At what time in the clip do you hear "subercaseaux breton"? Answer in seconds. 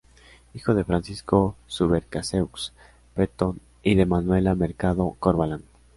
1.67-3.59